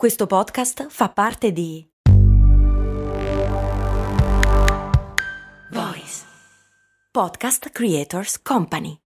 [0.00, 1.86] Questo podcast fa parte di
[5.70, 6.24] Voice
[7.12, 9.02] Podcast Creators Company.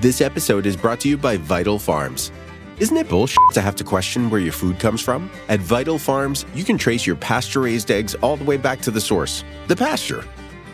[0.00, 2.32] This episode is brought to you by Vital Farms.
[2.78, 5.28] Isn't it bullshit to have to question where your food comes from?
[5.50, 8.90] At Vital Farms, you can trace your pasture raised eggs all the way back to
[8.90, 10.24] the source, the pasture.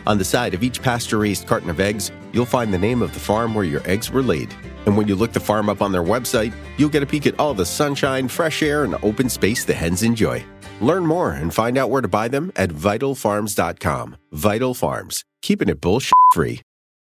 [0.05, 3.13] On the side of each pasture raised carton of eggs, you'll find the name of
[3.13, 4.53] the farm where your eggs were laid.
[4.85, 7.39] And when you look the farm up on their website, you'll get a peek at
[7.39, 10.43] all the sunshine, fresh air, and open space the hens enjoy.
[10.81, 14.17] Learn more and find out where to buy them at vitalfarms.com.
[14.31, 16.61] Vital Farms, keeping it bullshit free.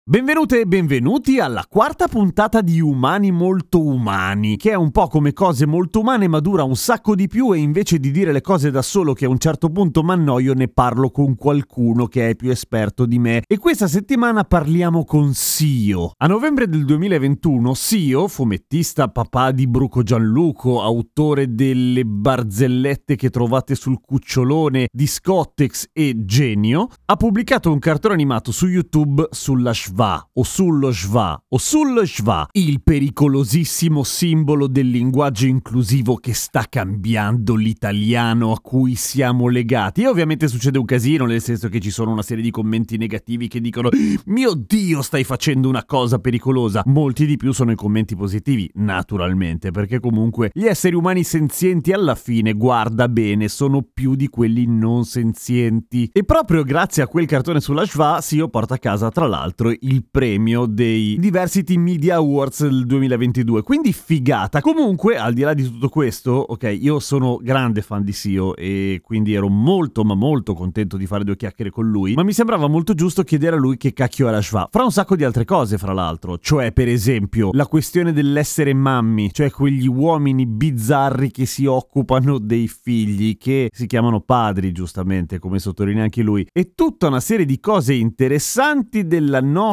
[0.07, 5.33] Benvenute e benvenuti alla quarta puntata di Umani molto umani, che è un po' come
[5.33, 8.71] cose molto umane ma dura un sacco di più e invece di dire le cose
[8.71, 12.35] da solo che a un certo punto mi annoio ne parlo con qualcuno che è
[12.35, 13.45] più esperto di me.
[13.47, 16.13] E questa settimana parliamo con Sio.
[16.19, 23.75] A novembre del 2021 Sio, fumettista papà di Bruco Gianluco, autore delle barzellette che trovate
[23.75, 30.29] sul cucciolone di Scottex e Genio, ha pubblicato un cartone animato su YouTube sulla Schwa
[30.33, 37.55] o sullo schwa o sullo schwa, il pericolosissimo simbolo del linguaggio inclusivo che sta cambiando
[37.55, 40.03] l'italiano a cui siamo legati.
[40.03, 43.47] E ovviamente succede un casino, nel senso che ci sono una serie di commenti negativi
[43.47, 43.89] che dicono
[44.27, 46.83] mio Dio stai facendo una cosa pericolosa.
[46.87, 52.17] Molti di più sono i commenti positivi, naturalmente, perché comunque gli esseri umani senzienti alla
[52.17, 56.11] fine, guarda bene, sono più di quelli non senzienti.
[56.13, 60.05] E proprio grazie a quel cartone sulla schwa, Sio porta a casa tra l'altro il
[60.11, 63.63] premio dei Diversity Media Awards del 2022.
[63.63, 64.61] Quindi figata.
[64.61, 69.01] Comunque, al di là di tutto questo, ok, io sono grande fan di Sio e
[69.03, 72.67] quindi ero molto ma molto contento di fare due chiacchiere con lui, ma mi sembrava
[72.67, 74.69] molto giusto chiedere a lui che cacchio è la schwa.
[74.71, 79.33] Fra un sacco di altre cose, fra l'altro, cioè per esempio la questione dell'essere mammi,
[79.33, 85.59] cioè quegli uomini bizzarri che si occupano dei figli, che si chiamano padri, giustamente, come
[85.59, 89.73] sottolinea anche lui, e tutta una serie di cose interessanti della nostra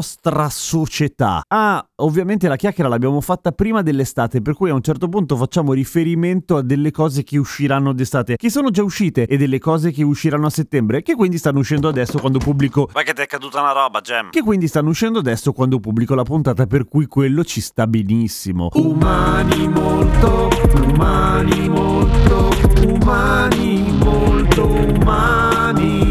[0.50, 1.41] società.
[1.47, 5.73] Ah, ovviamente la chiacchiera l'abbiamo fatta prima dell'estate, per cui a un certo punto facciamo
[5.73, 10.03] riferimento a delle cose che usciranno d'estate, che sono già uscite, e delle cose che
[10.03, 12.90] usciranno a settembre, che quindi stanno uscendo adesso quando pubblico...
[12.94, 14.29] Ma che ti è caduta una roba, Gem?
[14.29, 18.69] Che quindi stanno uscendo adesso quando pubblico la puntata, per cui quello ci sta benissimo.
[18.73, 20.50] Umani molto,
[20.88, 22.50] umani molto,
[22.88, 26.10] umani molto umani.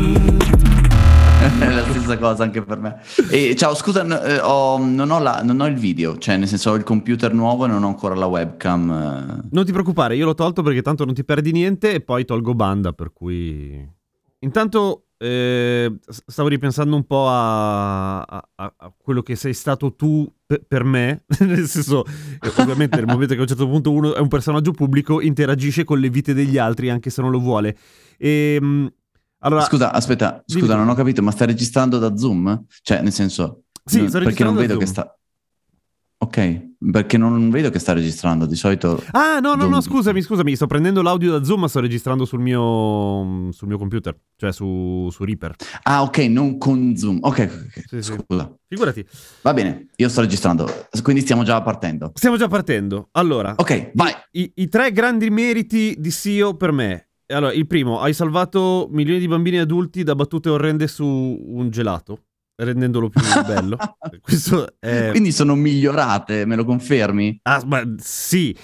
[2.10, 3.00] Stessa cosa anche per me.
[3.30, 6.48] E, ciao, scusa, n- eh, ho- non, ho la- non ho il video, cioè nel
[6.48, 8.90] senso ho il computer nuovo e non ho ancora la webcam.
[8.90, 9.48] eh.
[9.52, 12.54] Non ti preoccupare, io l'ho tolto perché tanto non ti perdi niente e poi tolgo
[12.54, 13.88] banda, per cui...
[14.42, 20.64] Intanto eh, stavo ripensando un po' a, a- a- quello che sei stato tu pe-
[20.66, 24.18] per me, nel senso, eh, ovviamente nel momento che a un certo punto uno è
[24.18, 27.76] un personaggio pubblico, interagisce con le vite degli altri anche se non lo vuole.
[28.16, 28.58] E,
[29.40, 30.78] allora, Scusa, aspetta, Dimmi scusa, tu.
[30.78, 32.64] non ho capito, ma stai registrando da Zoom?
[32.82, 34.96] Cioè, nel senso, Sì, non- perché non vedo che Zoom.
[34.96, 35.14] sta...
[36.22, 39.02] Ok, perché non vedo che sta registrando, di solito...
[39.12, 39.96] Ah, no, no, no, Zoom.
[39.96, 44.14] scusami, scusami, sto prendendo l'audio da Zoom, ma sto registrando sul mio, sul mio computer,
[44.36, 45.54] cioè su, su Reaper.
[45.84, 47.20] Ah, ok, non con Zoom.
[47.22, 48.16] Ok, ok, ok, Sì, sì.
[48.26, 48.54] scusa.
[48.68, 49.06] Figurati.
[49.40, 50.68] Va bene, io sto registrando,
[51.02, 52.12] quindi stiamo già partendo.
[52.14, 53.08] Stiamo già partendo.
[53.12, 54.12] Allora, Ok, vai.
[54.32, 57.06] i, i tre grandi meriti di SEO per me.
[57.30, 61.70] Allora, il primo, hai salvato milioni di bambini e adulti da battute orrende su un
[61.70, 62.24] gelato,
[62.56, 63.76] rendendolo più bello.
[64.78, 65.08] È...
[65.10, 67.40] Quindi sono migliorate, me lo confermi?
[67.42, 68.56] Ah, ma sì,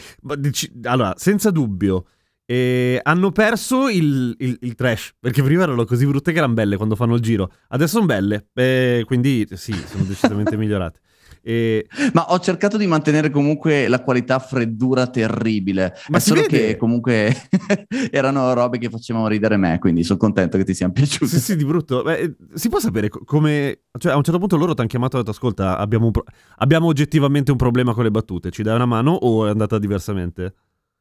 [0.85, 2.07] allora, senza dubbio.
[2.49, 6.77] eh, hanno perso il, il- il trash perché prima erano così brutte che erano belle
[6.77, 11.01] quando fanno il giro, adesso sono belle, eh, quindi sì, sono decisamente migliorate.
[11.49, 15.95] E, Ma ho cercato di mantenere comunque la qualità freddura terribile.
[16.09, 16.49] Ma è solo vede.
[16.71, 17.33] che comunque
[18.11, 21.27] erano robe che facevano ridere me, quindi sono contento che ti siano piaciute.
[21.31, 22.03] sì, sì, di brutto.
[22.03, 23.83] Beh, eh, si può sapere co- come.
[23.97, 26.25] Cioè, a un certo punto loro ti hanno chiamato e hanno detto: Ascolta, abbiamo, pro-
[26.57, 28.51] abbiamo oggettivamente un problema con le battute.
[28.51, 30.55] Ci dai una mano o è andata diversamente?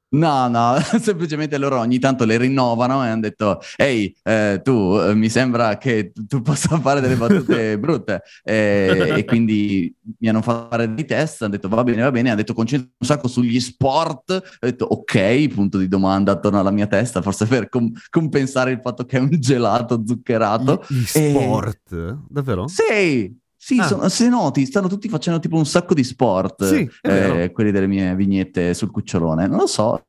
[0.07, 5.13] No, no, semplicemente loro ogni tanto le rinnovano e hanno detto: Ehi, eh, tu eh,
[5.13, 8.21] mi sembra che tu possa fare delle battute brutte.
[8.43, 11.41] E, e quindi mi hanno fatto fare dei test.
[11.41, 12.29] Hanno detto: Va bene, va bene.
[12.29, 14.29] Hanno detto: Concentra un sacco sugli sport.
[14.31, 18.79] Ho detto: Ok, punto di domanda attorno alla mia testa, forse per com- compensare il
[18.81, 20.83] fatto che è un gelato zuccherato.
[20.87, 22.19] Gli E- sport?
[22.29, 22.67] Davvero?
[22.67, 23.35] Sì,
[23.65, 23.87] sì, Ah.
[23.87, 27.87] sono- se noti, stanno tutti facendo tipo un sacco di sport, Sì, eh, quelli delle
[27.87, 29.47] mie vignette sul cucciolone.
[29.47, 30.03] Non lo so.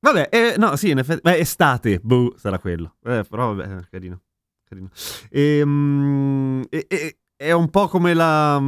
[0.00, 1.20] Vabbè, eh, no, sì, in effetti.
[1.20, 2.96] Beh, estate, boh, sarà quello.
[3.04, 4.22] Eh, però vabbè, eh, carino.
[4.64, 4.88] carino.
[5.30, 8.58] Ehm, E, e- è un po' come la,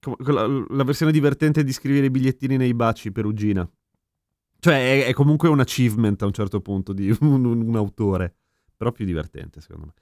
[0.00, 3.68] come la, la versione divertente di scrivere i bigliettini nei baci perugina.
[4.58, 8.36] Cioè è, è, comunque un achievement a un certo punto di un, un, un autore,
[8.76, 9.92] però più divertente secondo me.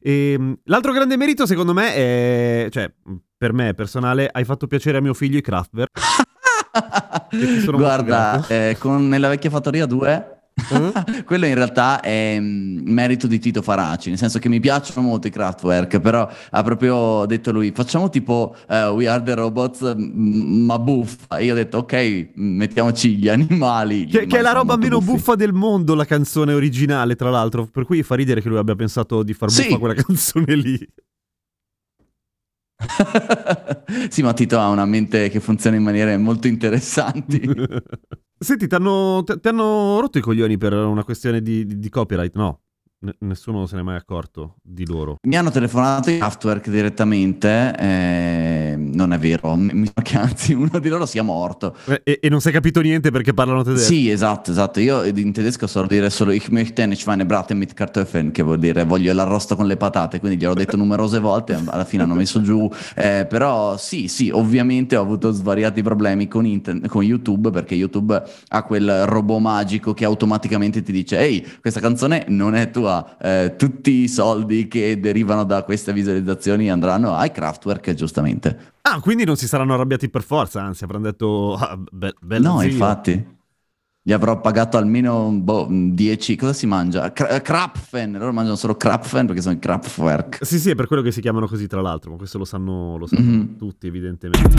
[0.00, 2.92] E, ehm, l'altro grande merito secondo me è, cioè
[3.36, 6.00] per me personale, hai fatto piacere a mio figlio i Kraftwerk.
[7.70, 10.33] Guarda, eh, con Nella vecchia fattoria 2
[11.24, 15.26] Quello in realtà è mm, merito di Tito Faraci, nel senso che mi piacciono molto
[15.26, 20.64] i Kraftwerk, però ha proprio detto lui, facciamo tipo uh, We Are The Robots, mm,
[20.64, 21.38] ma buffa.
[21.38, 24.06] E io ho detto, ok, mettiamoci gli animali.
[24.06, 25.12] Che, che è la roba meno buffi.
[25.12, 28.74] buffa del mondo, la canzone originale, tra l'altro, per cui fa ridere che lui abbia
[28.74, 29.78] pensato di far buffa sì.
[29.78, 30.88] quella canzone lì.
[34.08, 37.40] sì, ma Tito ha una mente che funziona in maniere molto interessanti.
[38.38, 39.24] Senti, ti hanno,
[40.00, 42.34] rotto i coglioni per una questione di, di, di copyright?
[42.34, 42.60] No
[43.20, 45.18] nessuno se ne è mai accorto di loro.
[45.22, 48.63] Mi hanno telefonato i Kraftwerk direttamente, eh,
[48.94, 51.76] non è vero, mi sa che anzi uno di loro sia morto.
[52.02, 53.84] E, e non si è capito niente perché parlano tedesco?
[53.84, 54.80] Sì, esatto, esatto.
[54.80, 58.84] Io in tedesco so dire solo Ich möchte eine Schweinebraten mit Kartoffeln, che vuol dire
[58.84, 62.70] voglio l'arrosto con le patate, quindi gliel'ho detto numerose volte, alla fine hanno messo giù.
[62.94, 68.22] Eh, però sì, sì, ovviamente ho avuto svariati problemi con, internet, con YouTube, perché YouTube
[68.48, 73.54] ha quel robot magico che automaticamente ti dice ehi, questa canzone non è tua eh,
[73.56, 78.72] tutti i soldi che derivano da queste visualizzazioni andranno ai Kraftwerk, giustamente.
[78.86, 82.68] Ah, quindi non si saranno arrabbiati per forza, anzi avranno detto, ah, be- No, zio.
[82.68, 83.32] infatti.
[84.02, 86.36] Gli avrò pagato almeno boh, 10.
[86.36, 87.10] Cosa si mangia?
[87.10, 88.12] Kra- Krapfen.
[88.12, 90.44] Loro mangiano solo Krapfen perché sono i Kraftwerk.
[90.44, 92.10] Sì, sì, è per quello che si chiamano così, tra l'altro.
[92.10, 93.56] Ma questo lo sanno, lo sanno mm-hmm.
[93.56, 94.50] tutti, evidentemente.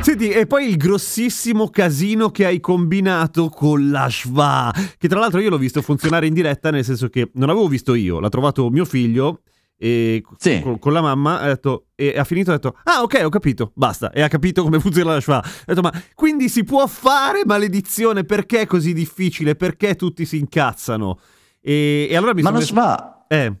[0.00, 4.72] Senti, e poi il grossissimo casino che hai combinato con la Schwa.
[4.96, 7.92] Che tra l'altro io l'ho visto funzionare in diretta, nel senso che non l'avevo visto
[7.92, 9.42] io, l'ha trovato mio figlio
[9.80, 10.60] e sì.
[10.60, 13.70] con, con, la mamma ha detto, e ha finito ha detto ah ok ho capito
[13.74, 14.10] basta.
[14.10, 15.38] E ha capito come funziona la schwa.
[15.38, 18.24] Ha detto ma quindi si può fare maledizione?
[18.24, 19.54] Perché è così difficile?
[19.54, 21.18] Perché tutti si incazzano?
[21.60, 23.52] E, e allora mi ma sono la schwa eh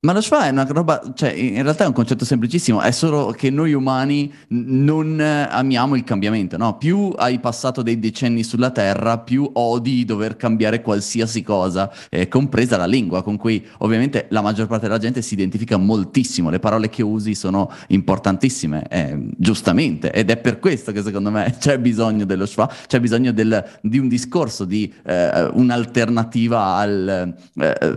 [0.00, 3.32] ma lo schwa è una roba, cioè in realtà è un concetto semplicissimo, è solo
[3.32, 6.78] che noi umani non amiamo il cambiamento, no?
[6.78, 12.76] Più hai passato dei decenni sulla Terra, più odi dover cambiare qualsiasi cosa, eh, compresa
[12.76, 16.88] la lingua, con cui ovviamente la maggior parte della gente si identifica moltissimo, le parole
[16.88, 22.24] che usi sono importantissime, eh, giustamente, ed è per questo che secondo me c'è bisogno
[22.24, 27.96] dello schwa, c'è bisogno del, di un discorso, di eh, un'alternativa al eh,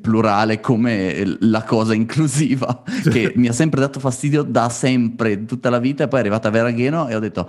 [0.00, 5.78] plurale come la cosa inclusiva, che mi ha sempre dato fastidio da sempre, tutta la
[5.78, 7.48] vita, e poi è arrivata Veragheno e ho detto,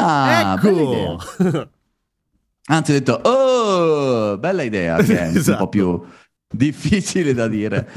[0.00, 1.18] ah, ecco!
[2.70, 5.50] Anzi, ho detto, oh, bella idea, che è esatto.
[5.50, 6.02] un po' più
[6.48, 7.88] difficile da dire.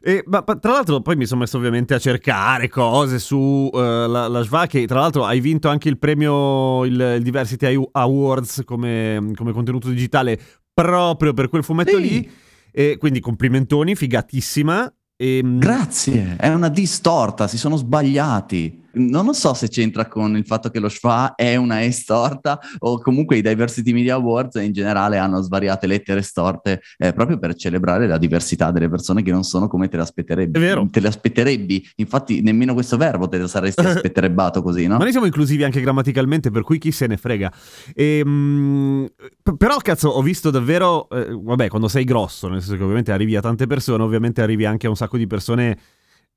[0.00, 4.28] E, ma, tra l'altro poi mi sono messo ovviamente a cercare cose su uh, la,
[4.28, 9.32] la Schwa che tra l'altro hai vinto anche il premio il, il Diversity Awards come,
[9.34, 10.38] come, contenuto digitale
[10.72, 12.00] proprio per quel fumetto sì.
[12.00, 12.30] lì
[12.78, 14.86] e quindi complimentoni, figatissima.
[15.16, 15.38] E...
[15.38, 20.46] Ehm, Grazie, è una distorta, si sono sbagliati non lo so se c'entra con il
[20.46, 24.72] fatto che lo Schwa è una E storta o comunque i Diversity Media Awards in
[24.72, 29.44] generale hanno svariate lettere storte eh, proprio per celebrare la diversità delle persone che non
[29.44, 30.58] sono come te le aspetterebbi.
[30.58, 30.88] È vero.
[30.90, 34.96] Te le aspetterebbi, infatti nemmeno questo verbo te lo saresti aspetterebbato così, no?
[34.96, 37.52] Ma noi siamo inclusivi anche grammaticalmente, per cui chi se ne frega.
[37.94, 42.76] E, ehm, mh, però cazzo, ho visto davvero, eh, vabbè, quando sei grosso, nel senso
[42.76, 45.78] che ovviamente arrivi a tante persone, ovviamente arrivi anche a un sacco di persone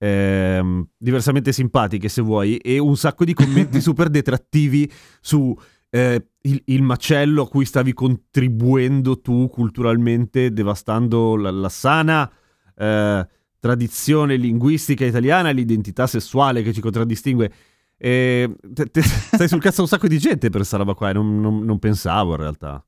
[0.03, 4.91] ehm, diversamente simpatiche se vuoi e un sacco di commenti super detrattivi
[5.22, 5.55] su
[5.91, 12.31] eh, il, il, macello a cui stavi contribuendo tu culturalmente devastando la, la sana
[12.75, 13.27] eh,
[13.60, 17.51] tradizione linguistica italiana e l'identità sessuale che ci contraddistingue.
[17.98, 21.13] E, te, te, stai sul cazzo un sacco di gente per questa roba qua e
[21.13, 22.84] non, non, non pensavo in realtà.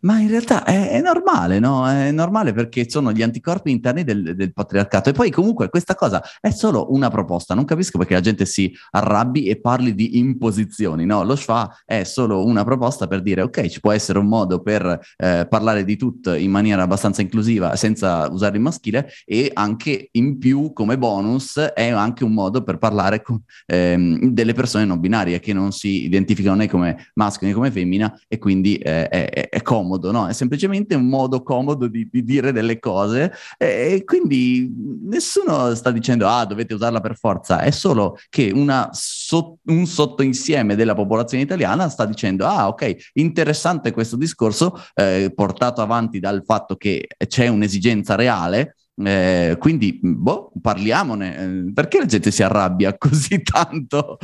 [0.00, 1.88] Ma in realtà è, è, normale, no?
[1.88, 5.08] È normale perché sono gli anticorpi interni del, del, patriarcato.
[5.08, 7.54] E poi comunque questa cosa è solo una proposta.
[7.54, 11.24] Non capisco perché la gente si arrabbi e parli di imposizioni, no?
[11.24, 15.00] Lo schwa è solo una proposta per dire, ok, ci può essere un modo per
[15.16, 20.36] eh, parlare di tutto in maniera abbastanza inclusiva senza usare il maschile e anche in
[20.36, 25.40] più, come bonus, è anche un modo per parlare con, ehm, delle persone non binarie
[25.40, 29.62] che non si identificano né come maschio né come femmina e quindi eh, è, è
[29.62, 30.26] comodo comodo, no?
[30.26, 34.70] È semplicemente un modo comodo di, di dire delle cose e quindi
[35.04, 40.74] nessuno sta dicendo ah dovete usarla per forza, è solo che una so- un sottoinsieme
[40.74, 46.76] della popolazione italiana sta dicendo ah ok, interessante questo discorso eh, portato avanti dal fatto
[46.76, 51.70] che c'è un'esigenza reale eh, quindi, boh, parliamone.
[51.74, 54.16] Perché la gente si arrabbia così tanto?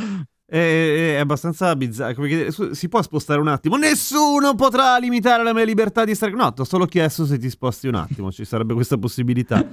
[0.53, 2.51] È, è abbastanza bizzarro.
[2.51, 3.77] Su- si può spostare un attimo?
[3.77, 6.33] Nessuno potrà limitare la mia libertà di stare.
[6.33, 8.31] No, ti ho solo chiesto se ti sposti un attimo.
[8.31, 9.67] Ci sarebbe questa possibilità.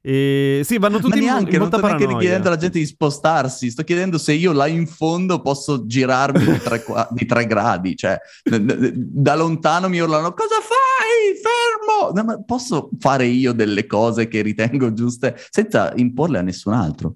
[0.00, 2.78] E sì, vanno tutti Ma in- neanche, in non molta sto neanche chiedendo alla gente
[2.78, 7.26] di spostarsi, sto chiedendo se io là in fondo posso girarmi di tre, qua- di
[7.26, 11.36] tre gradi, cioè da lontano mi urlano cosa fai?
[11.42, 12.12] Fermo!
[12.14, 17.14] No, ma posso fare io delle cose che ritengo giuste senza imporle a nessun altro.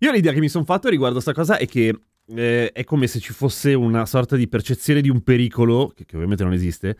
[0.00, 1.98] Io l'idea che mi sono fatto riguardo sta cosa è che
[2.34, 6.14] eh, è come se ci fosse una sorta di percezione di un pericolo, che, che
[6.16, 6.96] ovviamente non esiste,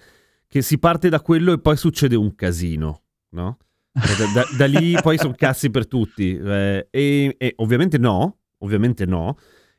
[0.49, 3.59] che si parte da quello e poi succede un casino, no?
[3.93, 6.37] Cioè, Da, da- da lì poi sono cazzi per tutti.
[6.37, 9.37] eh, e, e ovviamente no, ovviamente no.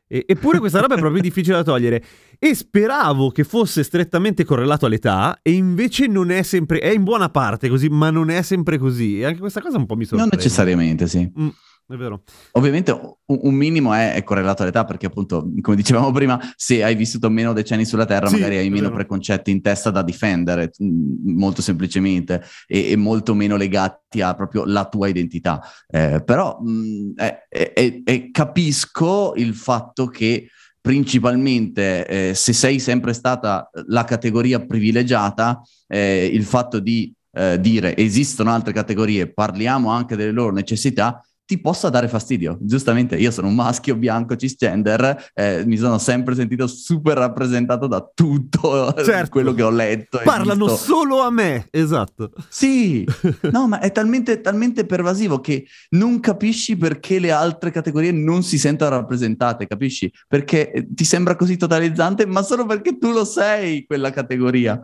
[0.09, 2.03] E- eppure questa roba è proprio difficile da togliere.
[2.39, 7.29] E speravo che fosse strettamente correlato all'età, e invece non è sempre, è in buona
[7.29, 9.19] parte così, ma non è sempre così.
[9.19, 10.35] E anche questa cosa un po' mi Non sorprende.
[10.37, 11.29] necessariamente, sì.
[11.39, 11.47] Mm,
[11.89, 12.23] è vero.
[12.51, 16.95] Ovviamente un, un minimo è, è correlato all'età perché appunto, come dicevamo prima, se hai
[16.95, 18.95] vissuto meno decenni sulla Terra Sì, magari hai meno vero.
[18.95, 24.65] preconcetti in testa da difendere, mh, molto semplicemente, e, e molto meno legati a proprio
[24.65, 25.61] la tua identità.
[25.87, 30.49] Eh, però mh, è- è- è- è- capisco il fatto che
[30.81, 37.95] principalmente eh, se sei sempre stata la categoria privilegiata, eh, il fatto di eh, dire
[37.95, 42.57] esistono altre categorie, parliamo anche delle loro necessità, ti possa dare fastidio.
[42.59, 48.05] Giustamente, io sono un maschio bianco cisgender, eh, mi sono sempre sentito super rappresentato da
[48.13, 49.29] tutto eh, Certo.
[49.29, 50.19] quello che ho letto.
[50.25, 50.77] Parlano visto.
[50.83, 52.31] solo a me, esatto.
[52.49, 53.07] Sì,
[53.49, 58.57] no, ma è talmente, talmente pervasivo che non capisci perché le altre categorie non si
[58.57, 60.11] sentono rappresentate, capisci?
[60.27, 64.77] Perché eh, ti sembra così totalizzante, ma solo perché tu lo sei quella categoria.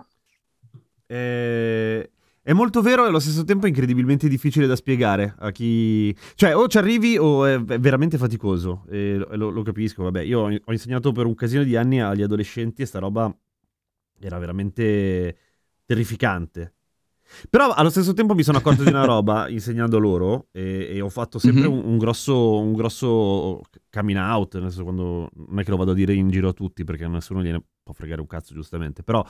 [1.05, 2.10] Eh,
[2.45, 6.13] È molto vero e allo stesso tempo incredibilmente difficile da spiegare a chi...
[6.35, 8.83] Cioè, o ci arrivi o è veramente faticoso.
[8.89, 10.21] E lo, lo- capisco, vabbè.
[10.23, 13.33] Io ho insegnato per un casino di anni agli adolescenti e sta roba
[14.19, 15.38] era veramente
[15.85, 16.73] terrificante.
[17.50, 21.09] Però allo stesso tempo mi sono accorto di una roba insegnando loro e, e ho
[21.09, 21.73] fatto sempre Mhm.
[21.73, 25.91] un, un grosso, un grosso coming out, nel senso quando non è che lo vado
[25.91, 29.01] a dire in giro a tutti perché a nessuno gliene può fregare un cazzo giustamente,
[29.01, 29.25] però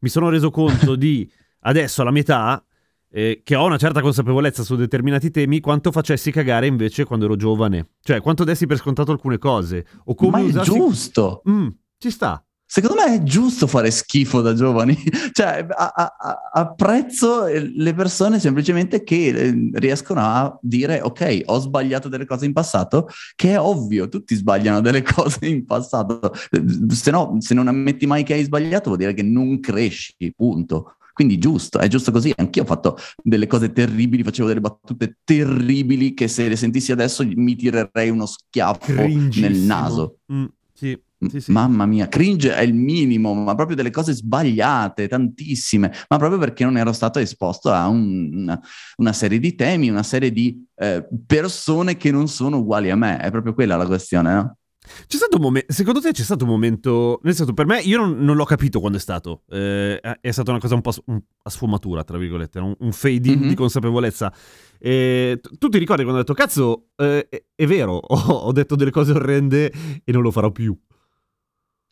[0.00, 1.28] mi sono reso conto di
[1.60, 2.64] adesso alla mia età
[3.12, 7.36] eh, che ho una certa consapevolezza su determinati temi quanto facessi cagare invece quando ero
[7.36, 10.70] giovane, cioè quanto dessi per scontato alcune cose o come ma è usassi...
[10.70, 11.42] giusto.
[11.48, 12.44] Mm, ci sta.
[12.72, 14.96] Secondo me è giusto fare schifo da giovani,
[15.32, 21.42] cioè a- a- a- apprezzo eh, le persone semplicemente che eh, riescono a dire ok,
[21.46, 26.32] ho sbagliato delle cose in passato, che è ovvio, tutti sbagliano delle cose in passato,
[26.50, 26.62] Eh,
[26.94, 30.94] se no, se non ammetti mai che hai sbagliato vuol dire che non cresci, punto.
[31.12, 32.32] Quindi giusto, è giusto così.
[32.36, 37.24] Anch'io ho fatto delle cose terribili, facevo delle battute terribili che se le sentissi adesso
[37.26, 38.92] mi tirerei uno schiaffo
[39.40, 40.18] nel naso.
[40.32, 40.98] Mm, sì,
[41.28, 41.52] sì, sì.
[41.52, 46.64] Mamma mia, cringe è il minimo, ma proprio delle cose sbagliate, tantissime, ma proprio perché
[46.64, 48.60] non ero stato esposto a un- una,
[48.96, 53.18] una serie di temi, una serie di eh, persone che non sono uguali a me.
[53.18, 54.56] È proprio quella la questione, no?
[55.06, 57.98] C'è stato un momento, secondo te c'è stato un momento, nel senso per me io
[57.98, 60.92] non, non l'ho capito quando è stato, Eh, è stata una cosa un po'
[61.42, 63.48] a sfumatura, tra virgolette, un, un fade in Mhm.
[63.48, 64.32] di consapevolezza.
[64.78, 68.76] E t- tu ti ricordi quando ho detto, cazzo, eh, è, vero, ho, ho detto
[68.76, 69.72] delle cose orrende
[70.04, 70.76] e non lo farò più.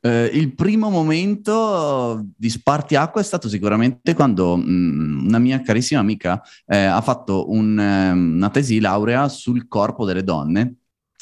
[0.00, 6.40] Eh, il primo momento di spartiacque è stato sicuramente quando mh, una mia carissima amica
[6.66, 10.74] eh, ha fatto un, ehm, una tesi di laurea sul corpo delle donne.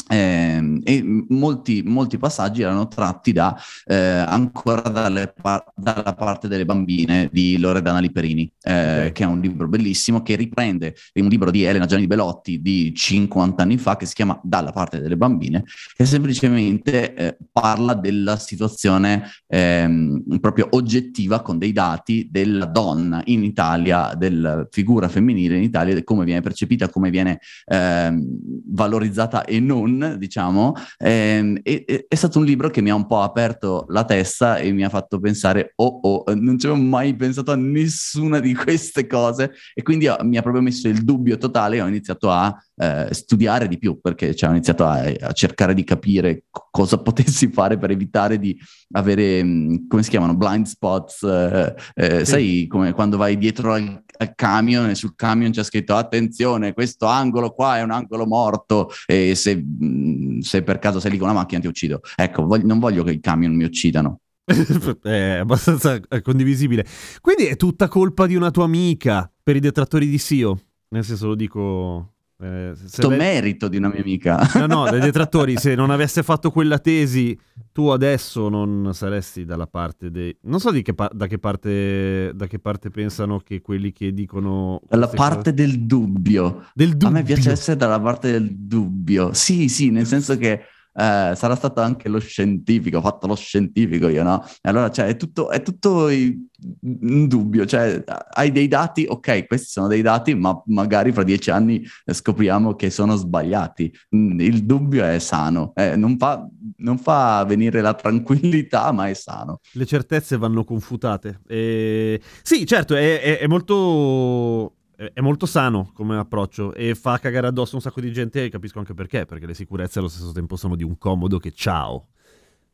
[0.09, 6.65] ehm, e molti, molti passaggi erano tratti da eh, ancora dalle pa- dalla parte delle
[6.65, 11.65] bambine di Loredana Liperini, eh, che è un libro bellissimo che riprende un libro di
[11.65, 15.65] Elena Gianni Belotti di 50 anni fa che si chiama Dalla parte delle bambine
[15.97, 23.43] che semplicemente eh, parla della situazione ehm, proprio oggettiva con dei dati della donna in
[23.43, 28.25] Italia, della figura femminile in Italia, di come viene percepita, come viene ehm,
[28.67, 30.75] valorizzata e non, diciamo.
[30.99, 34.57] Ehm, e- e- è stato un libro che mi ha un po' aperto la testa
[34.59, 38.55] e mi ha fatto pensare, oh oh, non ci avevo mai pensato a nessuna di
[38.55, 42.31] queste cose e quindi ho- mi ha proprio messo il dubbio totale e ho iniziato
[42.31, 46.69] a eh, studiare di più perché cioè, ho iniziato a, a cercare di capire co-
[46.71, 48.59] cosa potessi fare per evitare di
[48.93, 52.31] avere, mh, come si chiamano, blind spots, eh, eh, Sì.
[52.31, 57.07] sai come quando vai dietro al, al camion e sul camion c'è scritto attenzione, questo
[57.07, 61.29] angolo qua è un angolo morto e se, mh, se per caso sei lì con
[61.29, 62.01] una macchina ti uccido.
[62.15, 64.21] Ecco, vog- non voglio che i camion mi uccidano.
[65.03, 66.87] è abbastanza eh, condivisibile.
[67.21, 70.59] Quindi è tutta colpa di una tua amica per i detrattori di SEO.
[70.89, 74.39] Nel senso lo dico Eh, Questo ave- merito di una mia amica.
[74.55, 77.39] No, no, dai detrattori, se non avesse fatto quella tesi,
[77.73, 80.37] tu adesso non saresti dalla parte dei...
[80.43, 84.13] Non so di che pa- da, che parte, da che parte pensano che quelli che
[84.13, 84.81] dicono...
[84.87, 86.53] Dalla parte del dubbio.
[86.53, 87.09] cose- del dubbio.
[87.09, 89.33] A me piace essere dalla parte del dubbio.
[89.33, 90.61] Sì, sì, nel senso che
[90.99, 94.43] eh, sarà stato anche lo scientifico, ho fatto lo scientifico io, no?
[94.63, 99.69] E allora, cioè, è tutto, è tutto un dubbio, cioè, hai dei dati, ok, questi
[99.69, 103.93] sono dei dati, ma magari fra dieci anni scopriamo che sono sbagliati.
[104.17, 106.47] Mm, Il dubbio è sano, eh, non fa,
[106.79, 109.61] non fa venire la tranquillità, ma è sano.
[109.73, 111.41] Le certezze vanno confutate.
[111.47, 112.21] E...
[112.43, 114.73] Sì, certo, è, è- è molto...
[114.97, 118.79] È molto sano come approccio e fa cagare addosso un sacco di gente e capisco
[118.79, 122.07] anche perché, perché le sicurezze allo stesso tempo sono di un comodo che ciao.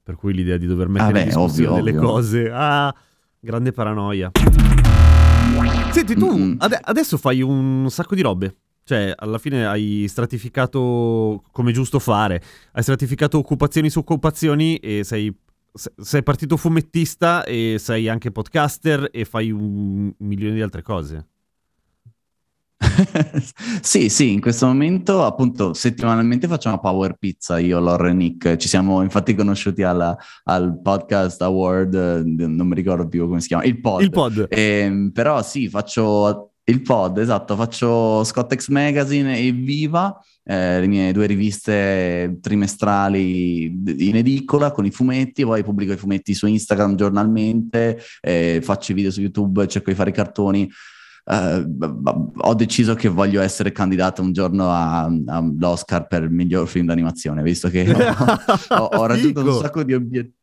[0.05, 2.09] Per cui l'idea di dover mettere beh, in discussione ovvio, delle ovvio.
[2.11, 2.95] cose, ah,
[3.41, 4.31] grande paranoia.
[5.91, 6.57] Senti, tu Mm-mm.
[6.61, 8.57] ade- adesso fai un sacco di robe.
[8.85, 12.41] Cioè, alla fine hai stratificato come giusto fare,
[12.73, 15.37] hai stratificato occupazioni su occupazioni e sei,
[15.73, 21.27] se- sei partito fumettista e sei anche podcaster e fai un milione di altre cose.
[23.81, 28.69] sì, sì, in questo momento appunto settimanalmente facciamo Power Pizza, io, Lore e Nick, ci
[28.69, 33.65] siamo infatti conosciuti alla- al Podcast Award, eh, non mi ricordo più come si chiama,
[33.65, 34.03] il pod.
[34.03, 34.47] Il pod.
[34.49, 41.13] Ehm, però sì, faccio il pod, esatto, faccio Scottex Magazine e Viva, eh, le mie
[41.13, 48.01] due riviste trimestrali in edicola con i fumetti, poi pubblico i fumetti su Instagram giornalmente,
[48.21, 50.71] eh, faccio i video su YouTube, cerco di fare i cartoni.
[51.25, 51.67] Eh,
[52.37, 57.89] ho deciso che voglio essere candidato un giorno all'Oscar per miglior film d'animazione, visto che
[57.91, 57.97] ho,
[58.77, 60.35] ho- ho raggiunto un sacco di obiettivi.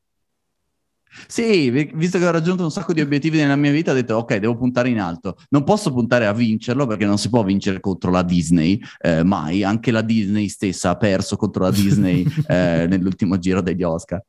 [1.28, 4.16] Sì, vi- visto che ho raggiunto un sacco di obiettivi nella mia vita, ho detto
[4.16, 5.38] ok, devo puntare in alto.
[5.50, 9.64] Non posso puntare a vincerlo perché non si può vincere contro la Disney, eh, mai.
[9.64, 14.24] Anche la Disney stessa ha perso contro la Disney eh, nell'ultimo giro degli Oscar.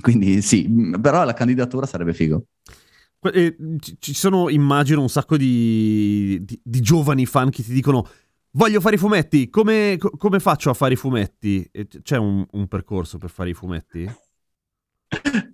[0.00, 0.68] Quindi sì,
[1.00, 2.44] però la candidatura sarebbe figo.
[3.22, 3.56] Que- eh,
[4.00, 8.04] ci- sono, immagino, un sacco di, di- di giovani fan che ti dicono
[8.54, 11.64] voglio fare i fumetti, come, co- come faccio a fare i fumetti?
[11.70, 14.10] E C'è un, un percorso per fare i fumetti?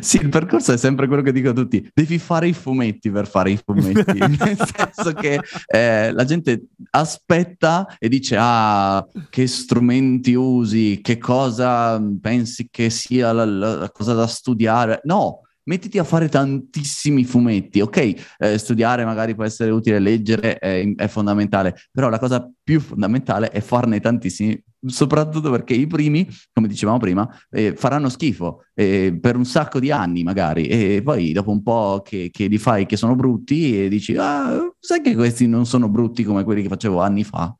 [0.00, 3.28] Sì, il percorso è sempre quello che dico a tutti: devi fare i fumetti per
[3.28, 4.18] fare i fumetti.
[4.18, 5.38] Nel senso che
[5.68, 13.30] eh, la gente aspetta e dice: Ah, che strumenti usi, che cosa pensi che sia
[13.30, 15.02] la- la cosa da studiare.
[15.04, 17.80] No, mettiti a fare tantissimi fumetti.
[17.80, 22.80] Ok, eh, studiare magari può essere utile, leggere è, è fondamentale, però la cosa più
[22.80, 24.60] fondamentale è farne tantissimi.
[24.86, 29.90] Soprattutto perché i primi, come dicevamo prima, eh, faranno schifo eh, per un sacco di
[29.90, 33.88] anni magari e poi dopo un po' che, che li fai che sono brutti e
[33.88, 37.52] dici ah sai che questi non sono brutti come quelli che facevo anni fa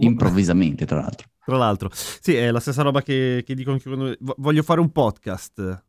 [0.00, 4.14] improvvisamente tra l'altro Tra l'altro, sì, è la stessa roba che, che dico anche quando
[4.20, 5.84] vo- voglio fare un podcast.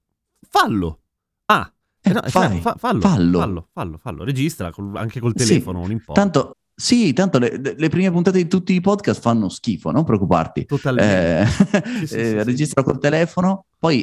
[0.49, 0.99] Fallo.
[1.45, 3.39] Ah, eh no, è fai, fa- fallo, fallo.
[3.39, 4.23] fallo, fallo, fallo.
[4.23, 6.21] Registra anche col Sì, telefono, non importa.
[6.21, 10.65] tanto sì tanto le, le prime puntate di tutti i podcast fanno schifo non preoccuparti
[10.65, 11.41] Totalmente.
[11.41, 12.43] Eh, Sì, sì, eh, sì, sì.
[12.43, 14.01] registro col telefono, poi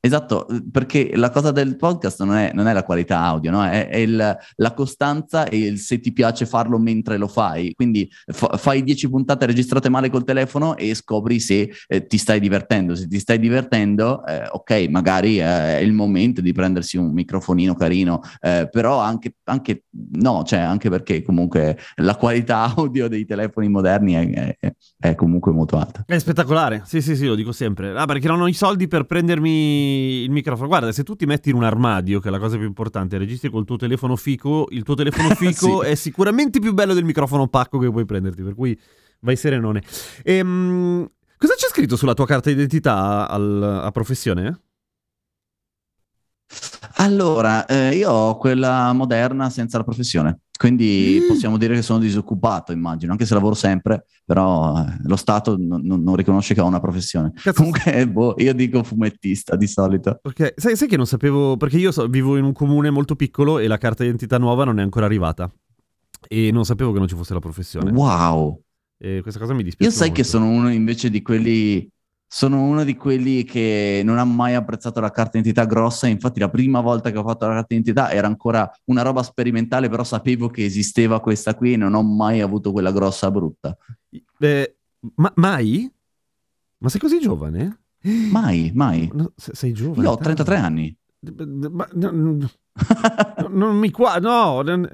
[0.00, 3.64] esatto, perché la cosa del podcast non è, non è la qualità audio, no?
[3.64, 7.72] è, è il- la costanza e il se ti piace farlo mentre lo fai.
[7.74, 12.40] Quindi fa- fai 10 puntate registrate male col telefono e scopri se eh, ti stai
[12.40, 12.94] divertendo.
[12.94, 15.42] Se ti stai divertendo, eh, ok, magari eh,
[15.78, 20.88] è il momento di prendersi un microfonino carino, eh, però anche, anche no, cioè anche
[20.90, 26.02] perché comunque la qualità audio dei telefoni moderni è- è- è comunque molto alta.
[26.06, 27.90] È spettacolare, sì sì sì, lo dico sempre.
[27.96, 29.87] Ah, perché non ho i soldi per prendermi
[30.24, 30.68] il microfono.
[30.68, 33.18] Guarda, se tu ti metti in un armadio, che è la cosa più importante, e
[33.18, 35.88] registri col tuo telefono fico, il tuo telefono fico Sì.
[35.90, 38.78] è sicuramente più bello del microfono pacco che puoi prenderti, per cui
[39.20, 39.82] vai serenone.
[40.24, 44.60] Ehm, cosa c'è scritto sulla tua carta d'identità al- a professione?
[46.96, 51.28] Allora, eh, io ho quella moderna senza la professione, quindi Mm.
[51.28, 55.80] possiamo dire che sono disoccupato, immagino, anche se lavoro sempre, però eh, lo Stato non,
[55.84, 57.30] non- riconosce che ho una professione.
[57.32, 57.52] Cazzo.
[57.52, 60.18] Comunque, boh, io dico fumettista di solito.
[60.22, 63.60] Ok, sai, sai che non sapevo, perché io so- vivo in un comune molto piccolo
[63.60, 65.48] e la carta d'identità nuova non è ancora arrivata.
[66.26, 67.92] E non sapevo che non ci fosse la professione.
[67.92, 68.60] Wow!
[68.98, 69.92] E questa cosa mi dispiace.
[69.92, 71.88] Io sai che sono uno invece di quelli...
[72.30, 76.50] Sono uno di quelli che non ha mai apprezzato la carta d'identità grossa, infatti la
[76.50, 80.48] prima volta che ho fatto la carta d'identità era ancora una roba sperimentale, però sapevo
[80.50, 83.74] che esisteva questa qui e non ho mai avuto quella grossa brutta.
[84.40, 84.76] Eh,
[85.14, 85.90] ma mai?
[86.80, 87.80] Ma sei così giovane?
[88.02, 89.08] Mai, mai.
[89.14, 90.02] No, se- sei giovane.
[90.02, 90.24] Io ho dai.
[90.24, 90.96] 33 anni.
[91.70, 92.50] Ma, no, no,
[93.48, 94.60] non mi qua, no.
[94.60, 94.86] non-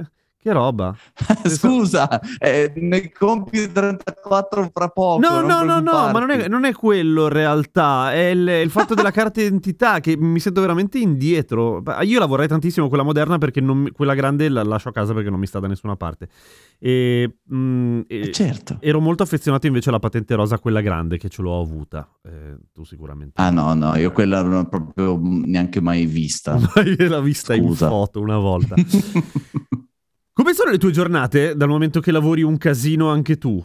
[0.45, 0.95] Che roba.
[1.49, 5.19] Scusa, eh, ne compi 34 fra poco.
[5.27, 8.69] No, no, no, no, ma non è, non è quello in realtà, è il, il
[8.69, 11.83] fatto della carta d'identità che mi sento veramente indietro.
[12.03, 15.31] Io la vorrei tantissimo quella moderna perché non quella grande la lascio a casa perché
[15.31, 16.29] non mi sta da nessuna parte.
[16.79, 18.77] E, mm, e- Eh, certo.
[18.81, 22.07] ero molto affezionato invece alla patente rosa, quella grande, che ce l'ho avuta.
[22.23, 23.41] Eh, tu sicuramente.
[23.41, 26.59] Ah no, no, io quella non l'ho proprio neanche mai vista.
[26.99, 27.89] L'ho vista in Scusa.
[27.89, 28.75] foto una volta.
[30.35, 33.65] Come sono le tue giornate dal momento che lavori un casino anche tu?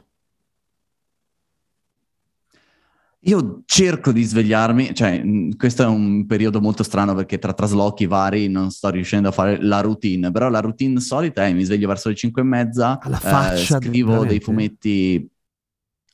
[3.24, 8.06] Io cerco di svegliarmi, cioè mh, questo è un periodo molto strano perché tra traslochi
[8.06, 11.88] vari non sto riuscendo a fare la routine, però la routine solita è mi sveglio
[11.88, 14.28] verso le 5 e mezza, eh, scrivo veramente?
[14.28, 15.30] dei fumetti.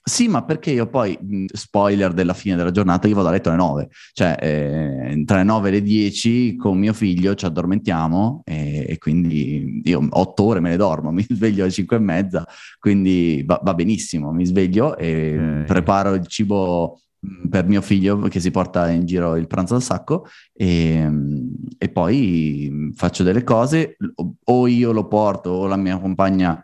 [0.08, 1.18] Sì, ma perché io poi,
[1.52, 5.44] spoiler della fine della giornata, io vado a letto alle 9, cioè eh, tra le
[5.44, 10.60] 9 e le 10 con mio figlio ci addormentiamo e, e quindi io 8 ore
[10.60, 14.96] me le dormo, mi sveglio alle 5 e mezza, quindi va, va benissimo, mi sveglio
[14.96, 15.66] e Ok.
[15.66, 17.00] preparo il cibo
[17.50, 21.10] per mio figlio che si porta in giro il pranzo al sacco e,
[21.80, 23.98] e poi faccio delle cose,
[24.44, 26.64] o io lo porto o la mia compagna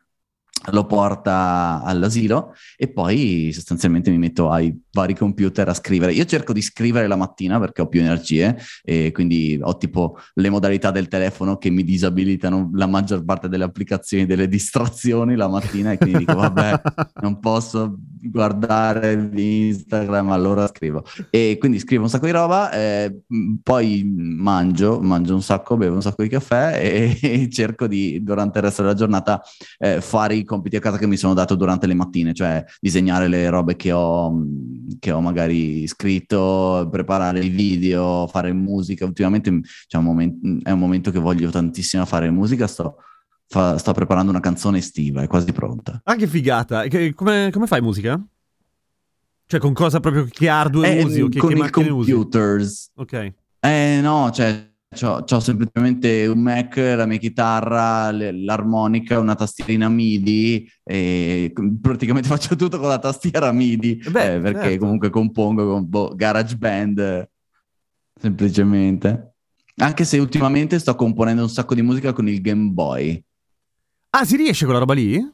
[0.69, 6.13] lo porta all'asilo e poi sostanzialmente mi metto ai vari computer a scrivere.
[6.13, 10.49] Io cerco di scrivere la mattina perché ho più energie e quindi ho tipo le
[10.49, 15.91] modalità del telefono che mi disabilitano la maggior parte delle applicazioni, delle distrazioni la mattina
[15.91, 16.81] e quindi dico vabbè
[17.21, 21.03] non posso guardare Instagram, allora scrivo.
[21.29, 23.21] E quindi scrivo un sacco di roba, eh,
[23.63, 28.59] poi mangio, mangio un sacco, bevo un sacco di caffè e, e cerco di, durante
[28.59, 29.41] il resto della giornata,
[29.79, 33.27] eh, fare i compiti a casa che mi sono dato durante le mattine, cioè disegnare
[33.27, 34.31] le robe che ho,
[34.99, 39.05] che ho magari scritto, preparare i video, fare musica.
[39.05, 42.95] Ultimamente c'è un momen- è un momento che voglio tantissimo fare musica, sto...
[43.47, 45.99] fa- sto preparando una canzone estiva, è quasi pronta.
[46.05, 46.83] Ah, che figata.
[46.87, 48.19] Che- Come, come fai musica?
[49.45, 52.11] Cioè, con cosa proprio che hardware Eh, usi o che, con che i macchine usi?
[52.11, 52.91] computers.
[52.95, 53.33] Ok.
[53.59, 59.87] Eh no, cioè c'ho, c'ho semplicemente un Mac, la mia chitarra, le- l'armonica, una tastierina
[59.87, 64.79] MIDI e praticamente faccio tutto con la tastiera MIDI Beh, eh, perché certo.
[64.79, 67.29] comunque compongo con boh, GarageBand eh,
[68.19, 69.35] semplicemente.
[69.77, 73.23] Anche se ultimamente sto componendo un sacco di musica con il Game Boy.
[74.11, 75.25] Ah, si riesce quella roba lì?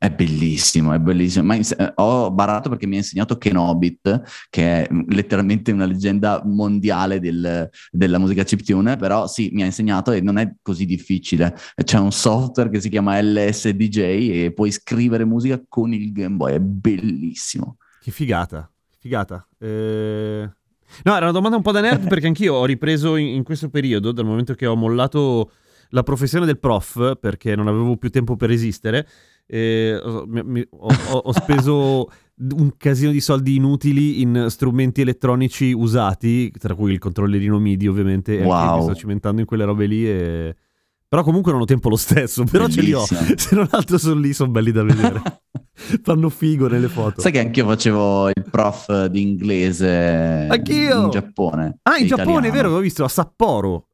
[0.00, 1.44] È bellissimo, è bellissimo.
[1.46, 6.40] Ma ins- eh, ho barato perché mi ha insegnato Kenobit, che è letteralmente una leggenda
[6.44, 11.52] mondiale del- della musica chiptune, però sì, mi ha insegnato e non è così difficile.
[11.82, 16.54] C'è un software che si chiama LSDJ e puoi scrivere musica con il Game Boy,
[16.54, 17.76] è bellissimo.
[18.00, 18.70] Che figata.
[19.00, 19.46] Figata.
[19.58, 20.48] Eh,
[21.04, 23.68] No, era una domanda un po' da nerd perché anch'io ho ripreso in, in questo
[23.68, 25.50] periodo, dal momento che ho mollato
[25.90, 29.06] la professione del prof perché non avevo più tempo per esistere.
[29.48, 30.92] Eh, ho, mi- ho-
[31.24, 32.08] ho- speso
[32.40, 38.40] un casino di soldi inutili in strumenti elettronici usati, tra cui il controllerino MIDI ovviamente,
[38.42, 38.76] Wow.
[38.76, 40.54] mi sto cimentando in quelle robe lì e...
[41.08, 43.02] Però comunque non ho tempo lo stesso, però ce li ho.
[43.08, 43.32] Bellissimo.
[43.38, 45.22] Se non altro sono lì, sono belli da vedere.
[46.02, 47.22] Fanno figo nelle foto.
[47.22, 51.04] Sai che anch'io facevo il prof di inglese Anch'io!
[51.04, 51.78] in Giappone.
[51.84, 52.54] Ah, in e Giappone, è italiano.
[52.54, 53.86] vero, avevo visto a Sapporo.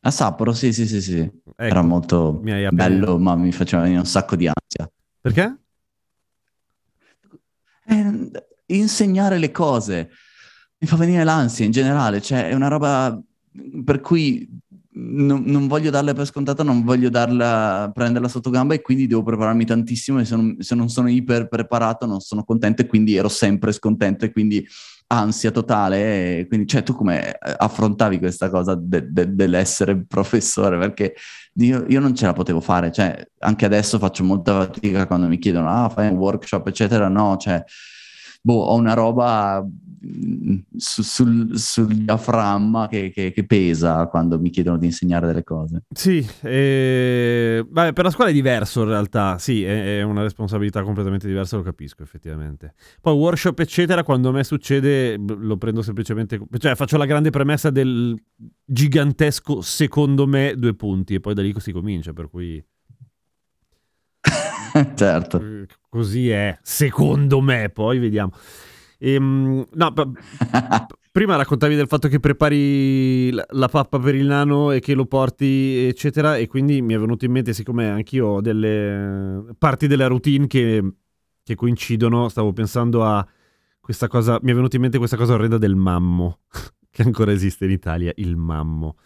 [0.00, 1.18] A Sapporo, sì, sì, sì, sì.
[1.18, 4.90] Ecco, Era molto bello, ma mi faceva venire un sacco di ansia.
[5.20, 5.58] Perché?
[7.86, 8.30] Eh,
[8.66, 10.10] insegnare le cose
[10.80, 13.20] mi fa venire l'ansia in generale, cioè è una roba
[13.84, 14.48] per cui
[14.92, 19.22] non, non voglio darla per scontata, non voglio darla, prenderla sotto gamba e quindi devo
[19.22, 23.16] prepararmi tantissimo e se non, se non sono iper preparato non sono contento e quindi
[23.16, 24.66] ero sempre scontento e quindi
[25.08, 26.38] ansia totale.
[26.40, 30.78] E quindi, cioè, tu come affrontavi questa cosa de- de- dell'essere professore?
[30.78, 31.14] Perché
[31.54, 35.38] io, io non ce la potevo fare, cioè anche adesso faccio molta fatica quando mi
[35.38, 37.08] chiedono, ah, fai un workshop, eccetera.
[37.08, 37.62] No, cioè,
[38.40, 44.50] boh, ho una roba mm, su- sul, sul diaframma che, che- che pesa quando mi
[44.50, 45.82] chiedono di insegnare delle cose.
[45.92, 50.82] Sì, eh, vabbè, per la scuola è diverso in realtà, sì, è, è una responsabilità
[50.82, 52.74] completamente diversa, lo capisco effettivamente.
[53.00, 57.70] Poi workshop eccetera, quando a me succede lo prendo semplicemente, cioè faccio la grande premessa
[57.70, 58.16] del
[58.64, 62.62] gigantesco secondo me due punti e poi da lì si comincia, per cui
[64.94, 65.40] certo.
[65.40, 68.32] eh, così è, secondo me, poi vediamo.
[68.98, 70.08] Ehm, no, p-
[71.12, 75.06] prima raccontavi del fatto che prepari la, la pappa per il nano e che lo
[75.06, 80.06] porti, eccetera, e quindi mi è venuto in mente, siccome anch'io ho delle parti della
[80.06, 80.82] routine che,
[81.42, 83.26] che coincidono, stavo pensando a
[83.80, 86.40] questa cosa, mi è venuta in mente questa cosa orrenda del mammo,
[86.90, 88.96] che ancora esiste in Italia, il mammo.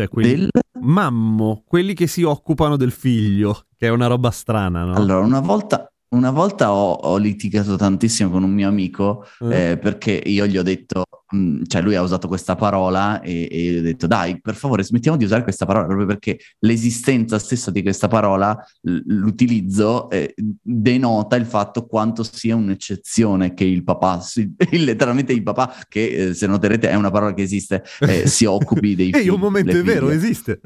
[0.00, 0.50] Cioè, quindi Del...
[0.80, 4.94] Mammo, quelli che si occupano del figlio, che è una roba strana, no?
[4.94, 9.70] Allora, una volta, una volta ho, ho litigato tantissimo con un mio amico Eh.
[9.72, 13.60] eh, perché io gli ho detto, mh, cioè lui ha usato questa parola e, e
[13.62, 17.38] io gli ho detto dai, per favore smettiamo di usare questa parola proprio perché l'esistenza
[17.38, 23.84] stessa di questa parola, l- l'utilizzo, eh, denota il fatto quanto sia un'eccezione che il
[23.84, 28.26] papà, si- letteralmente il papà, che eh, se noterete è una parola che esiste, eh,
[28.26, 29.22] si occupi dei figli.
[29.22, 30.60] Ehi, un momento, è vero, esiste.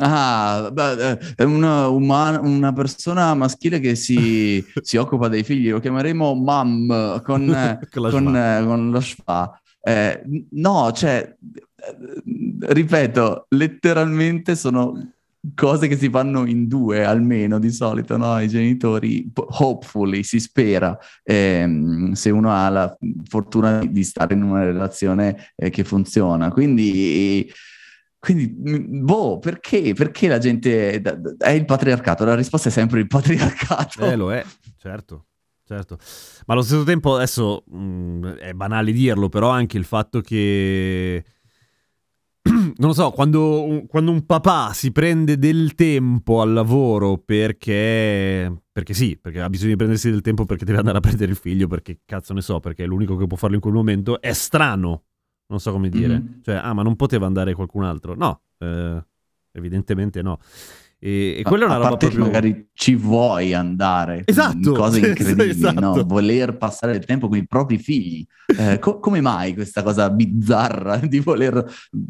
[0.00, 5.70] Ah, beh, eh, è una, umana- una persona maschile che si, si occupa dei figli,
[5.70, 8.58] lo chiameremo mam con, eh, Con la con, schwa.
[8.58, 9.60] eh, con lo spa.
[9.84, 15.10] Eh, no, cioè, eh, ripeto, letteralmente sono
[15.56, 18.40] cose che si fanno in due almeno di solito, no?
[18.40, 22.96] I genitori, hopefully, si spera, ehm, se uno ha la
[23.28, 26.50] fortuna di- di stare in una relazione eh, che funziona.
[26.50, 27.50] Quindi...
[28.22, 29.94] Quindi, mh, boh, perché?
[29.94, 31.02] Perché la gente...
[31.36, 34.04] È il patriarcato, la risposta è sempre il patriarcato.
[34.04, 34.44] Eh, lo è,
[34.76, 35.26] certo,
[35.64, 35.98] certo.
[36.46, 41.24] Ma allo stesso tempo, adesso mh, è banale dirlo, però anche il fatto che...
[42.44, 48.62] Non lo so, quando quando un papà si prende del tempo al lavoro perché...
[48.70, 51.36] Perché sì, perché ha bisogno di prendersi del tempo perché deve andare a prendere il
[51.36, 54.32] figlio, perché cazzo ne so, perché è l'unico che può farlo in quel momento, è
[54.32, 55.06] strano.
[55.46, 56.18] Non so come dire.
[56.18, 56.40] Mhm.
[56.42, 58.14] Cioè, ah, ma non poteva andare qualcun altro?
[58.14, 59.04] No, eh,
[59.52, 60.38] evidentemente no.
[61.04, 62.26] E, e quella è una a roba parte proprio...
[62.26, 64.22] magari ci vuoi andare.
[64.24, 65.80] Esatto, Cose incredibili, esatto.
[65.80, 66.04] no?
[66.04, 68.24] Voler passare del tempo con i propri figli.
[68.56, 71.64] Eh, co- come mai questa cosa bizzarra di voler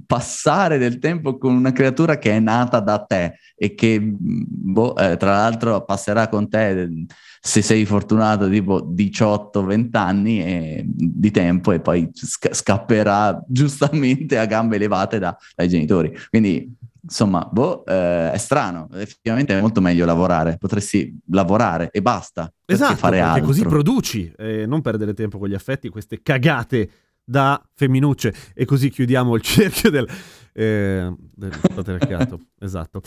[0.07, 4.95] passare del tempo con una creatura che è nata da te e che, mh, boh,
[4.97, 7.07] eh, tra l'altro, passerà con te eh,
[7.41, 14.45] se sei fortunato tipo 18-20 anni e- di tempo e poi sca- scapperà giustamente a
[14.45, 16.15] gambe levate da- dai genitori.
[16.29, 22.53] Quindi Insomma, boh, eh, è strano, effettivamente è molto meglio lavorare, potresti lavorare e basta,
[22.65, 23.47] Esatto, fare perché altro.
[23.47, 26.91] così produci, e non perdere tempo con gli affetti, queste cagate
[27.25, 28.33] da femminucce.
[28.55, 30.09] E così chiudiamo il cerchio del,
[30.53, 32.39] eh, del patriarcato.
[32.61, 33.01] esatto.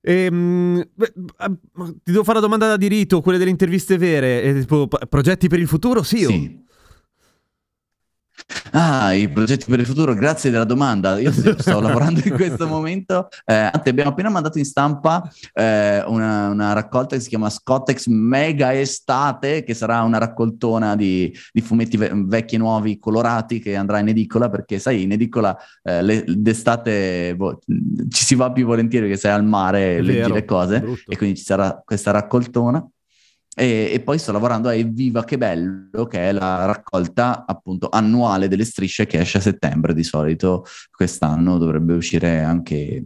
[0.00, 1.48] Ehm, beh, ah,
[2.02, 5.58] ti devo fare una domanda da diritto, quelle delle interviste vere, eh, tipo, progetti per
[5.58, 6.02] il futuro?
[6.02, 6.64] Sì, o- Sì.
[8.72, 11.18] Ah, i progetti per il futuro, grazie della domanda.
[11.18, 13.28] Io sto lavorando in questo momento.
[13.44, 18.74] Eh, abbiamo appena mandato in stampa eh, una, una raccolta che si chiama Scottex Mega
[18.78, 23.98] Estate, che sarà una raccoltona di, di fumetti ve- vecchi e nuovi colorati che andrà
[24.00, 27.58] in edicola, perché sai, in edicola eh, le- d'estate boh,
[28.10, 30.80] ci si va più volentieri che sei al mare e È leggi vero, le cose,
[30.80, 31.10] brutto.
[31.10, 32.86] e quindi ci sarà questa raccoltona.
[33.58, 38.48] E, e poi sto lavorando a Evviva che bello, che è la raccolta appunto annuale
[38.48, 40.66] delle strisce che esce a settembre di solito.
[40.90, 43.02] Quest'anno dovrebbe uscire anche,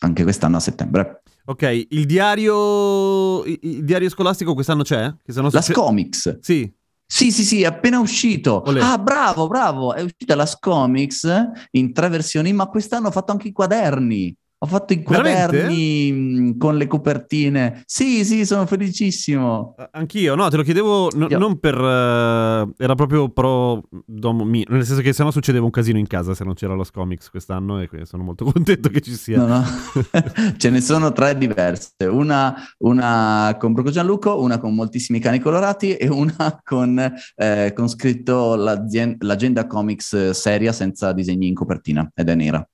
[0.00, 1.22] anche quest'anno a settembre.
[1.46, 5.10] Ok, il diario, il, diario scolastico quest'anno c'è?
[5.22, 6.38] Che se no La Scomics.
[6.40, 6.70] Sì,
[7.06, 8.62] Sì, sì, sì, è appena uscito.
[8.66, 8.80] Olè.
[8.80, 9.94] Ah, bravo, bravo.
[9.94, 11.26] È uscita la Scomics
[11.72, 14.36] in tre versioni, ma quest'anno ho fatto anche i quaderni.
[14.64, 15.58] Ho fatto i Veramente?
[15.58, 17.82] quaderni mh, con le copertine.
[17.84, 19.74] Sì, sì, sono felicissimo.
[19.78, 21.74] Eh, Anch'io, no, te lo chiedevo Io- non per...
[21.74, 26.32] eh, era proprio pro domo mio, nel senso che sennò succedeva un casino in casa
[26.34, 29.36] se non c'era lo Scomics quest'anno e quindi sono molto contento che ci sia.
[29.44, 29.64] No, no.
[30.56, 35.94] Ce ne sono tre diverse, una, una con Bruco Gianluco, una con moltissimi cani colorati
[35.94, 36.98] e una con,
[37.36, 42.66] eh, con scritto l'agenda comics seria senza disegni in copertina ed è nera.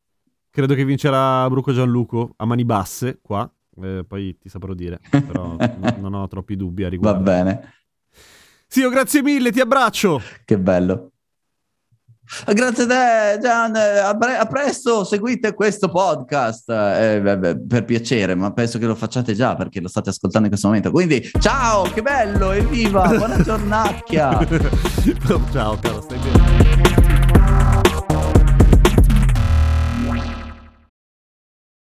[0.50, 3.48] Credo che vincerà Bruco Gianluco a mani basse qua,
[3.82, 7.22] eh, poi ti saprò dire, però n- non ho troppi dubbi a Va riguardo.
[7.22, 7.74] bene,
[8.66, 10.20] Sì, oh, grazie mille, ti abbraccio!
[10.44, 11.12] che bello.
[12.46, 13.74] Grazie a te, Gian.
[13.74, 16.70] eh, A, pre- a presto, seguite questo podcast.
[16.70, 20.44] Eh, beh, beh, per piacere, ma penso che lo facciate già perché lo state ascoltando
[20.46, 20.92] in questo momento.
[20.92, 24.46] Quindi, ciao, che bello, evviva, buona giornacchia.
[25.50, 26.49] Ciao, caro, stai bene.